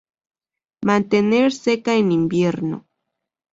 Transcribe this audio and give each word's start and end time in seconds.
Mantener 0.83 1.51
seca 1.53 1.93
en 1.93 2.11
invierno. 2.11 2.87